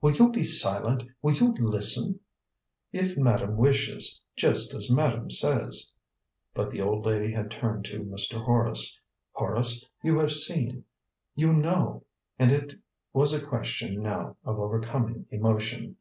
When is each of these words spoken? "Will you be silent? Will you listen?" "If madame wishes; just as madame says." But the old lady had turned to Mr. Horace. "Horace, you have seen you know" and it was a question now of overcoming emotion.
"Will 0.00 0.12
you 0.14 0.30
be 0.30 0.44
silent? 0.44 1.02
Will 1.20 1.32
you 1.34 1.52
listen?" 1.52 2.20
"If 2.92 3.18
madame 3.18 3.56
wishes; 3.56 4.20
just 4.36 4.72
as 4.72 4.88
madame 4.88 5.30
says." 5.30 5.90
But 6.54 6.70
the 6.70 6.80
old 6.80 7.04
lady 7.04 7.32
had 7.32 7.50
turned 7.50 7.84
to 7.86 8.04
Mr. 8.04 8.40
Horace. 8.44 8.96
"Horace, 9.32 9.84
you 10.00 10.16
have 10.20 10.30
seen 10.30 10.84
you 11.34 11.52
know" 11.54 12.04
and 12.38 12.52
it 12.52 12.78
was 13.12 13.32
a 13.34 13.44
question 13.44 14.00
now 14.00 14.36
of 14.44 14.60
overcoming 14.60 15.26
emotion. 15.30 15.96